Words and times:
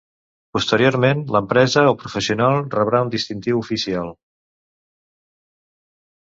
Posteriorment, 0.57 1.19
l'empresa 1.35 1.83
o 1.91 1.91
professional 2.05 2.57
rebrà 2.77 3.03
un 3.09 3.13
distintiu 3.19 3.61
oficial. 3.61 4.13